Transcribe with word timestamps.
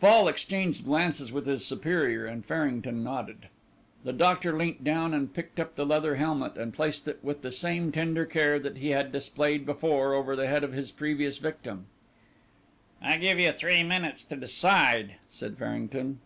Fall 0.00 0.28
exchanged 0.28 0.86
glances 0.86 1.30
with 1.30 1.44
his 1.46 1.62
superior, 1.62 2.24
and 2.24 2.42
Farrington 2.42 3.02
nodded. 3.04 3.48
The 4.02 4.14
doctor 4.14 4.56
leant 4.56 4.82
down 4.82 5.12
and 5.12 5.30
picked 5.34 5.60
up 5.60 5.74
the 5.74 5.84
leather 5.84 6.14
helmet, 6.16 6.56
and 6.56 6.72
placed 6.72 7.06
it 7.06 7.18
with 7.22 7.42
the 7.42 7.52
same 7.52 7.92
tender 7.92 8.24
care 8.24 8.58
that 8.58 8.78
he 8.78 8.92
had 8.92 9.12
displayed 9.12 9.66
before 9.66 10.14
over 10.14 10.36
the 10.36 10.46
head 10.48 10.64
of 10.64 10.72
his 10.72 10.90
previous 10.90 11.36
victim. 11.36 11.84
"I 13.02 13.18
give 13.18 13.38
you 13.38 13.52
three 13.52 13.82
minutes 13.82 14.24
to 14.24 14.36
decide," 14.36 15.16
said 15.28 15.58
Farrington. 15.58 16.20